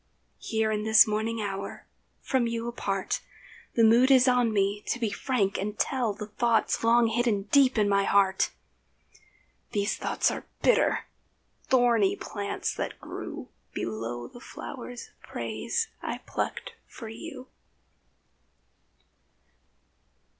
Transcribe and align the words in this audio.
Here 0.39 0.71
in 0.71 0.81
this 0.81 1.05
morning 1.05 1.43
hour, 1.43 1.85
from 2.23 2.47
you 2.47 2.67
apart, 2.67 3.21
The 3.75 3.83
mood 3.83 4.09
is 4.09 4.27
on 4.27 4.51
me 4.51 4.81
to 4.87 4.97
be 4.99 5.11
frank 5.11 5.59
and 5.59 5.77
tell 5.77 6.11
The 6.11 6.25
thoughts 6.25 6.83
long 6.83 7.05
hidden 7.05 7.43
deep 7.51 7.75
down 7.75 7.83
in 7.85 7.89
my 7.89 8.05
heart. 8.05 8.49
These 9.73 9.97
thoughts 9.97 10.31
are 10.31 10.47
bitter—thorny 10.63 12.15
plants, 12.15 12.73
that 12.73 12.99
grew 12.99 13.49
Below 13.75 14.27
the 14.27 14.39
flowers 14.41 15.09
of 15.09 15.21
praise 15.29 15.89
I 16.01 16.17
plucked 16.25 16.71
for 16.87 17.07
you. 17.07 17.49